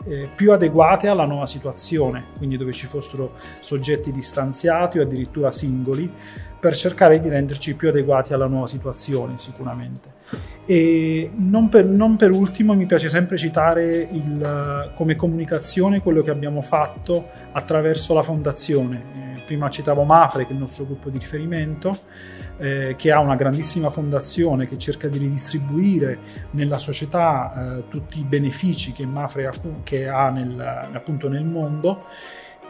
eh, 0.06 0.30
più 0.36 0.52
adeguate 0.52 1.08
alla 1.08 1.26
nuova 1.26 1.46
situazione, 1.46 2.26
quindi 2.38 2.58
dove 2.58 2.74
ci 2.74 2.88
fossero 2.88 3.34
soggetti 3.60 4.12
distanziati 4.12 5.00
o 5.00 5.04
addirittura 5.04 5.52
singoli, 5.52 6.12
per 6.60 6.76
cercare 6.76 7.22
di 7.22 7.30
renderci 7.30 7.76
più 7.76 7.88
adeguati 7.88 8.34
alla 8.34 8.48
nuova 8.48 8.68
situazione 8.68 9.38
sicuramente. 9.38 10.18
E 10.70 11.32
non 11.36 11.68
per, 11.68 11.84
non 11.84 12.16
per 12.16 12.30
ultimo 12.30 12.76
mi 12.76 12.86
piace 12.86 13.10
sempre 13.10 13.38
citare 13.38 14.08
il, 14.12 14.92
come 14.94 15.16
comunicazione 15.16 16.00
quello 16.00 16.22
che 16.22 16.30
abbiamo 16.30 16.62
fatto 16.62 17.30
attraverso 17.54 18.14
la 18.14 18.22
fondazione. 18.22 19.02
Eh, 19.16 19.42
prima 19.48 19.72
citavo 19.72 20.04
Mafre, 20.04 20.44
che 20.44 20.52
è 20.52 20.54
il 20.54 20.60
nostro 20.60 20.86
gruppo 20.86 21.10
di 21.10 21.18
riferimento, 21.18 22.02
eh, 22.60 22.94
che 23.00 23.12
ha 23.12 23.20
una 23.20 23.36
grandissima 23.36 23.90
fondazione 23.90 24.68
che 24.68 24.78
cerca 24.78 25.08
di 25.08 25.18
ridistribuire 25.18 26.20
nella 26.52 26.78
società 26.78 27.80
eh, 27.80 27.88
tutti 27.88 28.20
i 28.20 28.24
benefici 28.24 28.92
che 28.92 29.08
Mafre 29.08 29.48
ha, 29.48 29.54
che 29.82 30.08
ha 30.08 30.30
nel, 30.30 30.60
appunto 30.94 31.30
nel 31.30 31.46
mondo 31.46 32.04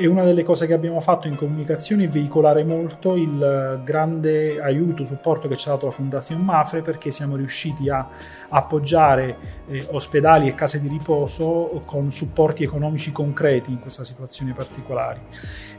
e 0.02 0.08
una 0.08 0.24
delle 0.24 0.44
cose 0.44 0.66
che 0.66 0.72
abbiamo 0.72 1.02
fatto 1.02 1.28
in 1.28 1.36
comunicazione 1.36 2.06
è 2.06 2.08
veicolare 2.08 2.64
molto 2.64 3.18
il 3.18 3.82
grande 3.84 4.58
aiuto, 4.62 5.04
supporto 5.04 5.50
che 5.50 5.58
ci 5.58 5.68
ha 5.68 5.74
dato 5.74 5.88
la 5.88 5.92
Fondazione 5.92 6.42
Mafre 6.42 6.82
perché 6.82 7.12
siamo 7.12 7.36
riusciti 7.36 7.90
a 7.90 8.08
appoggiare 8.48 9.36
eh, 9.68 9.86
ospedali 9.92 10.48
e 10.48 10.56
case 10.56 10.80
di 10.80 10.88
riposo 10.88 11.82
con 11.84 12.12
supporti 12.12 12.64
economici 12.64 13.12
concreti 13.12 13.72
in 13.72 13.82
questa 13.82 14.06
situazione 14.06 14.54
particolare. 14.54 15.24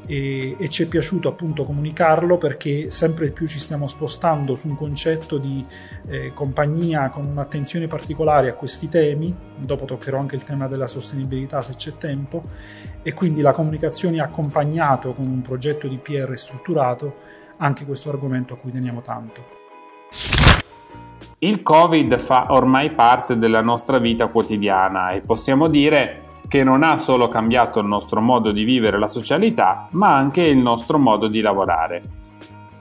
E, 0.04 0.54
e 0.58 0.68
ci 0.68 0.82
è 0.82 0.86
piaciuto 0.86 1.28
appunto 1.28 1.64
comunicarlo 1.64 2.36
perché 2.36 2.90
sempre 2.90 3.30
più 3.30 3.48
ci 3.48 3.58
stiamo 3.58 3.86
spostando 3.86 4.54
su 4.54 4.68
un 4.68 4.76
concetto 4.76 5.38
di 5.38 5.64
eh, 6.08 6.32
compagnia 6.34 7.08
con 7.08 7.24
un'attenzione 7.24 7.86
particolare 7.86 8.50
a 8.50 8.52
questi 8.52 8.90
temi, 8.90 9.34
dopo 9.56 9.86
toccherò 9.86 10.18
anche 10.18 10.36
il 10.36 10.44
tema 10.44 10.68
della 10.68 10.86
sostenibilità 10.86 11.62
se 11.62 11.74
c'è 11.76 11.92
tempo, 11.96 12.44
e 13.02 13.14
quindi 13.14 13.40
la 13.40 13.52
comunicazione 13.52 14.20
accompagnato 14.20 15.12
con 15.12 15.26
un 15.26 15.42
progetto 15.42 15.88
di 15.88 15.96
PR 15.96 16.32
strutturato 16.36 17.14
anche 17.56 17.84
questo 17.84 18.10
argomento 18.10 18.54
a 18.54 18.56
cui 18.56 18.72
teniamo 18.72 19.00
tanto. 19.00 19.58
Il 21.38 21.62
Covid 21.62 22.18
fa 22.18 22.48
ormai 22.50 22.90
parte 22.90 23.38
della 23.38 23.62
nostra 23.62 23.98
vita 23.98 24.26
quotidiana 24.26 25.12
e 25.12 25.22
possiamo 25.22 25.68
dire 25.68 26.28
che 26.48 26.64
non 26.64 26.82
ha 26.82 26.98
solo 26.98 27.28
cambiato 27.28 27.78
il 27.78 27.86
nostro 27.86 28.20
modo 28.20 28.50
di 28.50 28.64
vivere 28.64 28.98
la 28.98 29.08
socialità, 29.08 29.88
ma 29.92 30.14
anche 30.14 30.42
il 30.42 30.58
nostro 30.58 30.98
modo 30.98 31.28
di 31.28 31.40
lavorare. 31.40 32.02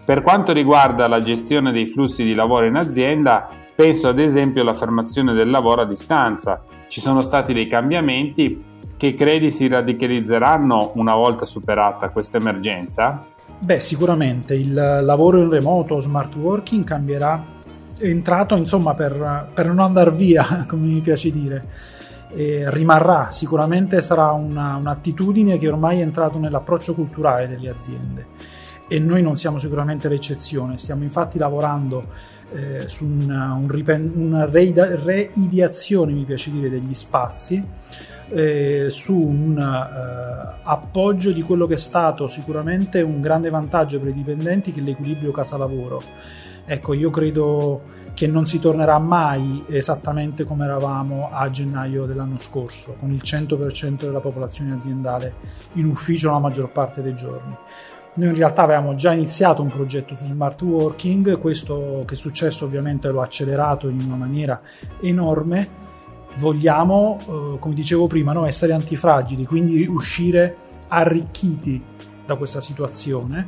Per 0.03 0.23
quanto 0.23 0.53
riguarda 0.53 1.07
la 1.07 1.21
gestione 1.21 1.71
dei 1.71 1.85
flussi 1.85 2.23
di 2.23 2.33
lavoro 2.33 2.65
in 2.65 2.75
azienda, 2.75 3.47
penso 3.75 4.07
ad 4.07 4.19
esempio 4.19 4.63
all'affermazione 4.63 5.33
del 5.33 5.49
lavoro 5.49 5.81
a 5.81 5.85
distanza. 5.85 6.63
Ci 6.87 6.99
sono 6.99 7.21
stati 7.21 7.53
dei 7.53 7.67
cambiamenti 7.67 8.61
che 8.99 9.13
credi 9.13 9.49
si 9.49 9.65
radicalizzeranno 9.69 10.91
una 10.95 11.15
volta 11.15 11.45
superata 11.45 12.09
questa 12.09 12.35
emergenza? 12.35 13.23
Beh, 13.57 13.79
sicuramente 13.79 14.55
il 14.55 14.73
lavoro 14.73 15.41
in 15.41 15.49
remoto, 15.49 16.01
smart 16.01 16.35
working 16.35 16.83
cambierà, 16.83 17.41
è 17.97 18.05
entrato 18.05 18.57
insomma 18.57 18.95
per, 18.95 19.51
per 19.53 19.67
non 19.67 19.79
andare 19.79 20.11
via, 20.11 20.65
come 20.67 20.87
mi 20.87 20.99
piace 20.99 21.31
dire. 21.31 21.65
E 22.35 22.69
rimarrà, 22.69 23.31
sicuramente 23.31 24.01
sarà 24.01 24.31
una, 24.31 24.75
un'attitudine 24.75 25.57
che 25.57 25.69
ormai 25.69 25.99
è 25.99 26.01
entrata 26.01 26.37
nell'approccio 26.37 26.93
culturale 26.93 27.47
delle 27.47 27.69
aziende 27.69 28.27
e 28.89 28.99
noi 28.99 29.21
non 29.21 29.37
siamo 29.37 29.59
sicuramente 29.59 30.09
l'eccezione, 30.09 30.77
stiamo 30.77 31.03
infatti 31.03 31.37
lavorando 31.37 32.03
eh, 32.51 32.89
su 32.89 33.05
una, 33.05 33.53
un 33.53 33.69
ripen- 33.69 34.11
una 34.13 34.43
reideazione, 34.43 36.11
mi 36.11 36.25
piace 36.25 36.51
dire, 36.51 36.69
degli 36.69 36.93
spazi 36.93 37.63
eh, 38.29 38.87
su 38.89 39.15
un 39.15 39.57
eh, 39.57 40.59
appoggio 40.63 41.31
di 41.31 41.41
quello 41.41 41.65
che 41.65 41.75
è 41.75 41.77
stato 41.77 42.27
sicuramente 42.27 43.01
un 43.01 43.21
grande 43.21 43.49
vantaggio 43.49 43.99
per 43.99 44.09
i 44.09 44.13
dipendenti 44.13 44.71
che 44.71 44.79
è 44.79 44.83
l'equilibrio 44.83 45.31
casa-lavoro. 45.31 46.01
Ecco, 46.65 46.93
io 46.93 47.09
credo 47.09 47.97
che 48.13 48.27
non 48.27 48.45
si 48.45 48.59
tornerà 48.59 48.99
mai 48.99 49.63
esattamente 49.69 50.43
come 50.43 50.65
eravamo 50.65 51.29
a 51.31 51.49
gennaio 51.49 52.05
dell'anno 52.05 52.37
scorso, 52.37 52.95
con 52.99 53.11
il 53.11 53.21
100% 53.23 53.99
della 53.99 54.19
popolazione 54.19 54.73
aziendale 54.73 55.33
in 55.73 55.85
ufficio 55.85 56.29
la 56.29 56.39
maggior 56.39 56.69
parte 56.69 57.01
dei 57.01 57.15
giorni. 57.15 57.55
Noi 58.15 58.27
in 58.27 58.35
realtà 58.35 58.63
avevamo 58.63 58.95
già 58.95 59.13
iniziato 59.13 59.61
un 59.61 59.69
progetto 59.69 60.15
su 60.15 60.25
smart 60.25 60.61
working, 60.61 61.39
questo 61.39 62.03
che 62.05 62.15
è 62.15 62.17
successo 62.17 62.65
ovviamente 62.65 63.09
lo 63.09 63.21
ha 63.21 63.23
accelerato 63.23 63.87
in 63.87 64.01
una 64.01 64.15
maniera 64.15 64.59
enorme 64.99 65.87
vogliamo, 66.39 67.19
eh, 67.19 67.59
come 67.59 67.75
dicevo 67.75 68.07
prima, 68.07 68.33
no, 68.33 68.45
essere 68.45 68.73
antifragili, 68.73 69.45
quindi 69.45 69.85
uscire 69.85 70.55
arricchiti 70.87 71.81
da 72.25 72.35
questa 72.35 72.61
situazione, 72.61 73.47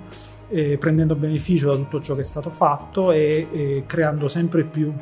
eh, 0.50 0.78
prendendo 0.78 1.16
beneficio 1.16 1.70
da 1.70 1.76
tutto 1.76 2.02
ciò 2.02 2.14
che 2.14 2.22
è 2.22 2.26
stato 2.26 2.50
fatto 2.50 3.12
e, 3.12 3.48
e 3.52 3.84
creando 3.88 4.28
sempre 4.28 4.64
più 4.64 4.94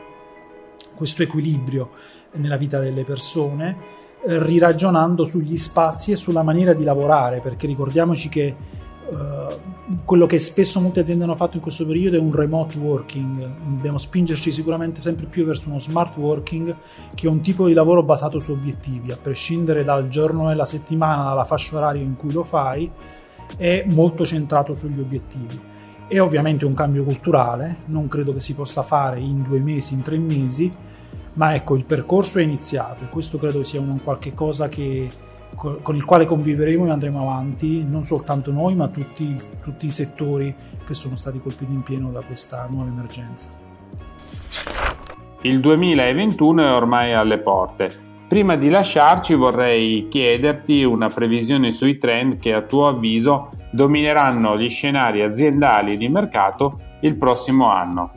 questo 0.95 1.23
equilibrio 1.23 1.89
nella 2.33 2.57
vita 2.57 2.79
delle 2.79 3.03
persone, 3.03 3.97
eh, 4.25 4.41
riragionando 4.43 5.23
sugli 5.23 5.57
spazi 5.57 6.11
e 6.11 6.15
sulla 6.15 6.43
maniera 6.43 6.73
di 6.73 6.83
lavorare, 6.83 7.39
perché 7.39 7.67
ricordiamoci 7.67 8.29
che 8.29 8.55
Uh, 9.09 9.97
quello 10.05 10.27
che 10.27 10.37
spesso 10.37 10.79
molte 10.79 10.99
aziende 10.99 11.23
hanno 11.23 11.35
fatto 11.35 11.55
in 11.55 11.61
questo 11.63 11.85
periodo 11.85 12.17
è 12.17 12.19
un 12.19 12.33
remote 12.33 12.77
working. 12.77 13.49
Dobbiamo 13.63 13.97
spingerci 13.97 14.51
sicuramente 14.51 14.99
sempre 14.99 15.25
più 15.25 15.45
verso 15.45 15.69
uno 15.69 15.79
smart 15.79 16.15
working, 16.17 16.75
che 17.15 17.27
è 17.27 17.29
un 17.29 17.41
tipo 17.41 17.65
di 17.65 17.73
lavoro 17.73 18.03
basato 18.03 18.39
su 18.39 18.51
obiettivi, 18.51 19.11
a 19.11 19.17
prescindere 19.17 19.83
dal 19.83 20.07
giorno 20.07 20.47
della 20.47 20.65
settimana, 20.65 21.23
dalla 21.23 21.45
fascia 21.45 21.77
oraria 21.77 22.03
in 22.03 22.15
cui 22.15 22.31
lo 22.31 22.43
fai, 22.43 22.89
è 23.57 23.83
molto 23.87 24.25
centrato 24.25 24.73
sugli 24.73 24.99
obiettivi. 24.99 25.59
È 26.07 26.19
ovviamente 26.19 26.65
un 26.65 26.73
cambio 26.73 27.03
culturale, 27.03 27.77
non 27.85 28.07
credo 28.07 28.33
che 28.33 28.39
si 28.39 28.55
possa 28.55 28.83
fare 28.83 29.19
in 29.19 29.43
due 29.43 29.59
mesi, 29.59 29.93
in 29.93 30.01
tre 30.01 30.17
mesi, 30.17 30.71
ma 31.33 31.55
ecco, 31.55 31.75
il 31.75 31.85
percorso 31.85 32.39
è 32.39 32.41
iniziato 32.41 33.03
e 33.03 33.09
questo 33.09 33.37
credo 33.37 33.63
sia 33.63 33.79
un 33.79 34.01
qualche 34.03 34.33
cosa 34.33 34.69
che 34.69 35.09
con 35.59 35.95
il 35.95 36.05
quale 36.05 36.25
conviveremo 36.25 36.85
e 36.85 36.89
andremo 36.89 37.21
avanti, 37.21 37.83
non 37.83 38.03
soltanto 38.03 38.49
noi, 38.51 38.75
ma 38.75 38.87
tutti, 38.87 39.35
tutti 39.61 39.87
i 39.87 39.91
settori 39.91 40.55
che 40.87 40.93
sono 40.93 41.17
stati 41.17 41.41
colpiti 41.41 41.73
in 41.73 41.83
pieno 41.83 42.11
da 42.11 42.21
questa 42.21 42.65
nuova 42.69 42.87
emergenza. 42.87 43.49
Il 45.41 45.59
2021 45.59 46.63
è 46.63 46.71
ormai 46.71 47.13
alle 47.13 47.39
porte. 47.39 48.07
Prima 48.27 48.55
di 48.55 48.69
lasciarci 48.69 49.33
vorrei 49.33 50.07
chiederti 50.07 50.83
una 50.83 51.09
previsione 51.09 51.71
sui 51.71 51.97
trend 51.97 52.39
che 52.39 52.53
a 52.53 52.61
tuo 52.61 52.87
avviso 52.87 53.51
domineranno 53.71 54.57
gli 54.57 54.69
scenari 54.69 55.21
aziendali 55.21 55.93
e 55.93 55.97
di 55.97 56.07
mercato 56.07 56.79
il 57.01 57.15
prossimo 57.15 57.69
anno. 57.69 58.11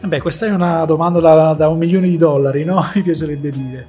Beh, 0.00 0.20
questa 0.20 0.46
è 0.46 0.50
una 0.50 0.84
domanda 0.84 1.20
da, 1.20 1.54
da 1.54 1.68
un 1.68 1.78
milione 1.78 2.08
di 2.08 2.16
dollari, 2.16 2.64
no? 2.64 2.82
Mi 2.94 3.02
piacerebbe 3.02 3.50
dire. 3.50 3.86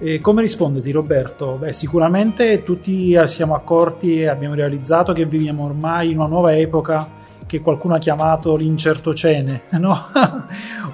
E 0.00 0.20
come 0.20 0.42
rispondeti 0.42 0.92
Roberto? 0.92 1.56
Beh, 1.58 1.72
sicuramente 1.72 2.62
tutti 2.62 3.18
siamo 3.26 3.56
accorti 3.56 4.20
e 4.20 4.28
abbiamo 4.28 4.54
realizzato 4.54 5.12
che 5.12 5.26
viviamo 5.26 5.64
ormai 5.64 6.12
in 6.12 6.18
una 6.18 6.28
nuova 6.28 6.56
epoca 6.56 7.08
che 7.46 7.60
qualcuno 7.60 7.96
ha 7.96 7.98
chiamato 7.98 8.54
l'incertocene, 8.54 9.62
no? 9.80 9.96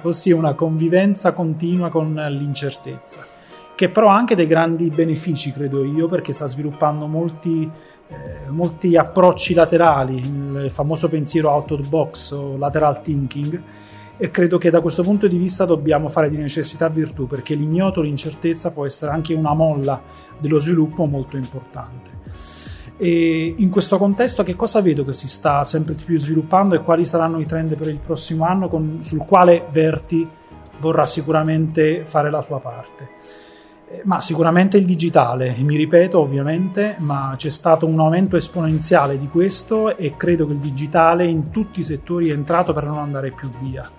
ossia 0.01 0.35
una 0.35 0.55
convivenza 0.55 1.33
continua 1.33 1.89
con 1.89 2.15
l'incertezza, 2.15 3.23
che 3.75 3.89
però 3.89 4.09
ha 4.09 4.15
anche 4.15 4.35
dei 4.35 4.47
grandi 4.47 4.89
benefici, 4.89 5.51
credo 5.51 5.83
io, 5.83 6.07
perché 6.07 6.33
sta 6.33 6.47
sviluppando 6.47 7.05
molti, 7.05 7.69
eh, 8.07 8.49
molti 8.49 8.97
approcci 8.97 9.53
laterali, 9.53 10.15
il 10.15 10.69
famoso 10.71 11.09
pensiero 11.09 11.51
out 11.51 11.69
of 11.69 11.81
the 11.81 11.87
box 11.87 12.31
o 12.31 12.57
lateral 12.57 13.01
thinking, 13.03 13.61
e 14.17 14.31
credo 14.31 14.57
che 14.57 14.69
da 14.69 14.81
questo 14.81 15.03
punto 15.03 15.27
di 15.27 15.37
vista 15.37 15.65
dobbiamo 15.65 16.09
fare 16.09 16.29
di 16.29 16.37
necessità 16.37 16.87
virtù, 16.87 17.27
perché 17.27 17.53
l'ignoto, 17.53 18.01
l'incertezza 18.01 18.71
può 18.71 18.85
essere 18.85 19.11
anche 19.11 19.33
una 19.33 19.53
molla 19.53 20.01
dello 20.37 20.59
sviluppo 20.59 21.05
molto 21.05 21.37
importante. 21.37 22.13
E 22.97 23.55
in 23.57 23.69
questo 23.69 23.97
contesto 23.97 24.43
che 24.43 24.55
cosa 24.55 24.81
vedo 24.81 25.03
che 25.03 25.13
si 25.13 25.27
sta 25.27 25.65
sempre 25.65 25.95
di 25.95 26.03
più 26.03 26.17
sviluppando 26.17 26.75
e 26.75 26.81
quali 26.81 27.05
saranno 27.05 27.39
i 27.41 27.45
trend 27.45 27.75
per 27.75 27.89
il 27.89 27.99
prossimo 27.99 28.45
anno 28.45 28.69
con, 28.69 28.99
sul 29.01 29.25
quale 29.25 29.65
Verti 29.69 30.25
vorrà 30.79 31.05
sicuramente 31.05 32.05
fare 32.05 32.29
la 32.29 32.41
sua 32.41 32.59
parte? 32.59 33.09
Eh, 33.87 34.01
ma 34.05 34.21
sicuramente 34.21 34.77
il 34.77 34.85
digitale, 34.85 35.55
mi 35.57 35.75
ripeto 35.75 36.17
ovviamente, 36.17 36.95
ma 36.99 37.33
c'è 37.37 37.49
stato 37.49 37.85
un 37.85 37.99
aumento 37.99 38.37
esponenziale 38.37 39.19
di 39.19 39.27
questo 39.27 39.97
e 39.97 40.15
credo 40.15 40.47
che 40.47 40.53
il 40.53 40.59
digitale 40.59 41.25
in 41.25 41.51
tutti 41.51 41.81
i 41.81 41.83
settori 41.83 42.29
è 42.29 42.33
entrato 42.33 42.71
per 42.73 42.85
non 42.85 42.97
andare 42.97 43.31
più 43.31 43.51
via. 43.59 43.91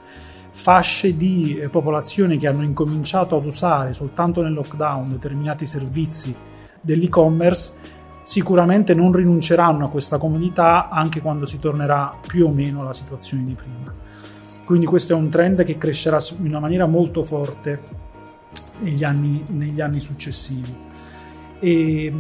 Fasce 0.66 1.16
di 1.16 1.56
eh, 1.61 1.68
popolazione 1.68 2.38
che 2.38 2.49
hanno 2.49 2.64
incominciato 2.64 3.37
ad 3.37 3.46
usare 3.46 3.92
soltanto 3.92 4.42
nel 4.42 4.52
lockdown 4.52 5.11
determinati 5.11 5.64
servizi 5.64 6.35
dell'e-commerce 6.80 7.75
sicuramente 8.23 8.92
non 8.92 9.12
rinunceranno 9.12 9.85
a 9.85 9.88
questa 9.88 10.18
comodità 10.18 10.88
anche 10.88 11.20
quando 11.20 11.46
si 11.46 11.61
tornerà 11.61 12.18
più 12.26 12.46
o 12.46 12.50
meno 12.50 12.80
alla 12.80 12.92
situazione 12.92 13.44
di 13.44 13.54
prima. 13.54 13.94
Quindi 14.64 14.87
questo 14.87 15.12
è 15.12 15.16
un 15.16 15.28
trend 15.28 15.62
che 15.62 15.78
crescerà 15.78 16.18
in 16.40 16.49
una 16.49 16.58
maniera 16.58 16.87
molto 16.87 17.23
forte 17.23 17.80
negli 18.80 19.04
anni, 19.04 19.44
negli 19.46 19.80
anni 19.80 20.00
successivi. 20.00 20.75
E, 21.61 22.12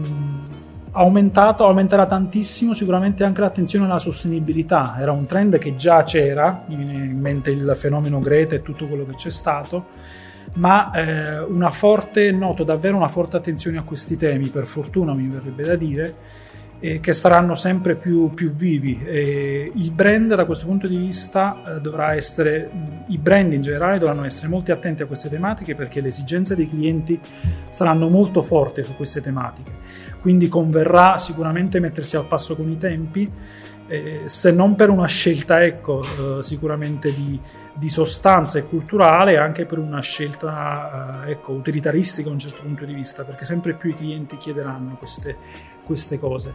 aumentato, 0.96 1.64
aumenterà 1.64 2.06
tantissimo 2.06 2.72
sicuramente 2.72 3.22
anche 3.22 3.42
l'attenzione 3.42 3.84
alla 3.84 3.98
sostenibilità. 3.98 4.96
Era 4.98 5.12
un 5.12 5.26
trend 5.26 5.58
che 5.58 5.74
già 5.74 6.02
c'era, 6.04 6.64
in 6.68 7.18
mente 7.20 7.50
il 7.50 7.74
fenomeno 7.76 8.18
Greta 8.18 8.54
e 8.54 8.62
tutto 8.62 8.86
quello 8.86 9.04
che 9.04 9.14
c'è 9.14 9.30
stato, 9.30 9.86
ma 10.54 10.90
eh, 10.92 11.40
una 11.40 11.70
forte, 11.70 12.30
noto 12.30 12.64
davvero 12.64 12.96
una 12.96 13.08
forte 13.08 13.36
attenzione 13.36 13.76
a 13.78 13.82
questi 13.82 14.16
temi, 14.16 14.48
per 14.48 14.66
fortuna 14.66 15.12
mi 15.12 15.28
verrebbe 15.28 15.64
da 15.64 15.76
dire, 15.76 16.14
eh, 16.80 17.00
che 17.00 17.12
saranno 17.12 17.54
sempre 17.54 17.94
più, 17.94 18.32
più 18.32 18.52
vivi. 18.52 19.02
E 19.04 19.70
il 19.74 19.90
brand 19.90 20.34
da 20.34 20.46
questo 20.46 20.64
punto 20.66 20.86
di 20.86 20.96
vista 20.96 21.76
eh, 21.76 21.80
dovrà 21.80 22.14
essere, 22.14 22.70
i 23.08 23.18
brand 23.18 23.52
in 23.52 23.60
generale 23.60 23.98
dovranno 23.98 24.24
essere 24.24 24.48
molto 24.48 24.72
attenti 24.72 25.02
a 25.02 25.06
queste 25.06 25.28
tematiche 25.28 25.74
perché 25.74 26.00
le 26.00 26.08
esigenze 26.08 26.54
dei 26.54 26.68
clienti 26.68 27.20
saranno 27.70 28.08
molto 28.08 28.40
forti 28.40 28.82
su 28.82 28.96
queste 28.96 29.20
tematiche. 29.20 29.75
Quindi 30.20 30.48
converrà 30.48 31.18
sicuramente 31.18 31.80
mettersi 31.80 32.16
al 32.16 32.26
passo 32.26 32.56
con 32.56 32.70
i 32.70 32.78
tempi, 32.78 33.30
eh, 33.88 34.22
se 34.26 34.50
non 34.52 34.74
per 34.74 34.90
una 34.90 35.06
scelta, 35.06 35.62
ecco, 35.62 36.02
eh, 36.02 36.42
sicuramente 36.42 37.12
di 37.12 37.40
di 37.76 37.90
sostanza 37.90 38.58
e 38.58 38.64
culturale 38.66 39.36
anche 39.36 39.66
per 39.66 39.78
una 39.78 40.00
scelta 40.00 41.24
eh, 41.26 41.32
ecco, 41.32 41.52
utilitaristica 41.52 42.28
da 42.28 42.34
un 42.34 42.40
certo 42.40 42.62
punto 42.62 42.84
di 42.84 42.94
vista, 42.94 43.22
perché 43.24 43.44
sempre 43.44 43.74
più 43.74 43.90
i 43.90 43.96
clienti 43.96 44.36
chiederanno 44.38 44.96
queste, 44.96 45.36
queste 45.84 46.18
cose. 46.18 46.54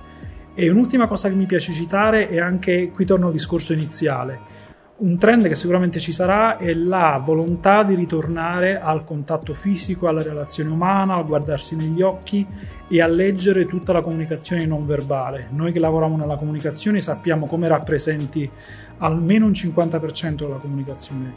E 0.53 0.69
un'ultima 0.69 1.07
cosa 1.07 1.29
che 1.29 1.35
mi 1.35 1.45
piace 1.45 1.73
citare 1.73 2.27
è 2.27 2.39
anche, 2.39 2.89
qui 2.89 3.05
torno 3.05 3.27
al 3.27 3.33
discorso 3.33 3.71
iniziale, 3.71 4.49
un 4.97 5.17
trend 5.17 5.47
che 5.47 5.55
sicuramente 5.55 5.99
ci 5.99 6.11
sarà 6.11 6.57
è 6.57 6.73
la 6.73 7.21
volontà 7.23 7.83
di 7.83 7.95
ritornare 7.95 8.79
al 8.79 9.03
contatto 9.03 9.53
fisico, 9.53 10.07
alla 10.07 10.21
relazione 10.21 10.69
umana, 10.69 11.15
a 11.15 11.21
guardarsi 11.23 11.75
negli 11.75 12.01
occhi 12.01 12.45
e 12.91 13.01
a 13.01 13.07
leggere 13.07 13.65
tutta 13.67 13.93
la 13.93 14.01
comunicazione 14.01 14.65
non 14.65 14.85
verbale. 14.85 15.47
Noi 15.51 15.71
che 15.71 15.79
lavoriamo 15.79 16.17
nella 16.17 16.35
comunicazione 16.35 16.99
sappiamo 16.99 17.45
come 17.45 17.69
rappresenti 17.69 18.49
almeno 18.97 19.45
un 19.45 19.53
50% 19.53 20.35
della 20.35 20.57
comunicazione, 20.57 21.35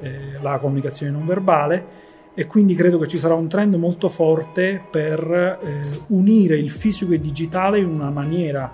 eh, 0.00 0.38
la 0.40 0.56
comunicazione 0.56 1.12
non 1.12 1.26
verbale 1.26 2.02
e 2.32 2.46
quindi 2.46 2.74
credo 2.74 2.98
che 2.98 3.06
ci 3.06 3.18
sarà 3.18 3.34
un 3.34 3.48
trend 3.48 3.74
molto 3.74 4.08
forte 4.08 4.82
per 4.90 5.58
eh, 5.62 5.82
unire 6.06 6.56
il 6.56 6.70
fisico 6.70 7.12
e 7.12 7.16
il 7.16 7.20
digitale 7.20 7.80
in 7.80 7.86
una 7.86 8.08
maniera 8.08 8.72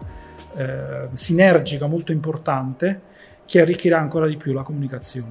eh, 0.56 1.08
sinergica 1.14 1.88
molto 1.88 2.12
importante 2.12 3.00
che 3.44 3.60
arricchirà 3.60 3.98
ancora 3.98 4.28
di 4.28 4.36
più 4.36 4.52
la 4.52 4.62
comunicazione. 4.62 5.30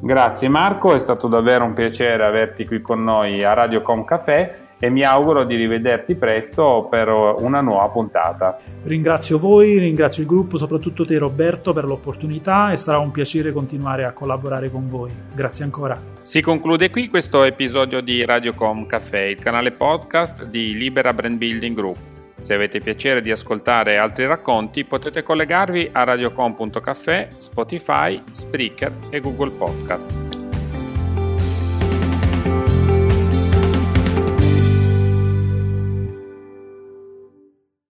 Grazie 0.00 0.48
Marco, 0.48 0.94
è 0.94 0.98
stato 0.98 1.28
davvero 1.28 1.66
un 1.66 1.74
piacere 1.74 2.24
averti 2.24 2.64
qui 2.64 2.80
con 2.80 3.04
noi 3.04 3.44
a 3.44 3.52
Radio 3.52 3.82
Com 3.82 4.04
Café 4.04 4.68
e 4.80 4.90
mi 4.90 5.04
auguro 5.04 5.44
di 5.44 5.54
rivederti 5.54 6.16
presto 6.16 6.88
per 6.90 7.08
una 7.08 7.60
nuova 7.60 7.86
puntata. 7.88 8.58
Ringrazio 8.82 9.38
voi, 9.38 9.78
ringrazio 9.78 10.22
il 10.22 10.28
gruppo, 10.28 10.56
soprattutto 10.56 11.04
te 11.04 11.18
Roberto 11.18 11.72
per 11.74 11.84
l'opportunità 11.84 12.72
e 12.72 12.78
sarà 12.78 12.98
un 12.98 13.10
piacere 13.10 13.52
continuare 13.52 14.04
a 14.04 14.12
collaborare 14.12 14.70
con 14.70 14.88
voi. 14.88 15.10
Grazie 15.34 15.64
ancora. 15.64 16.00
Si 16.22 16.40
conclude 16.40 16.90
qui 16.90 17.08
questo 17.08 17.44
episodio 17.44 18.00
di 18.00 18.24
Radiocom 18.24 18.86
Café, 18.86 19.26
il 19.26 19.38
canale 19.38 19.70
podcast 19.70 20.44
di 20.44 20.74
Libera 20.74 21.12
Brand 21.12 21.36
Building 21.36 21.76
Group. 21.76 21.96
Se 22.40 22.54
avete 22.54 22.80
piacere 22.80 23.20
di 23.20 23.30
ascoltare 23.30 23.98
altri 23.98 24.26
racconti 24.26 24.84
potete 24.84 25.22
collegarvi 25.22 25.90
a 25.92 26.04
radiocom.café, 26.04 27.28
Spotify, 27.36 28.22
Spreaker 28.30 28.92
e 29.10 29.20
Google 29.20 29.50
Podcast. 29.50 30.29